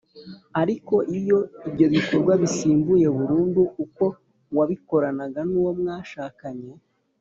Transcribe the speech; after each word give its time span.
ariko 0.61 0.95
iyo 1.17 1.39
ibyo 1.67 1.87
bikorwa 1.95 2.33
bisimbuye 2.41 3.07
burundu 3.17 3.61
uko 3.83 4.03
wabikoranaga 4.57 5.39
n’uwo 5.49 5.71
mwashakanye 5.79 6.71